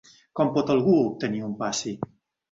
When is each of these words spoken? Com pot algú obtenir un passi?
Com 0.37 0.47
pot 0.53 0.71
algú 0.75 0.95
obtenir 1.01 1.41
un 1.49 1.51
passi? 1.59 1.93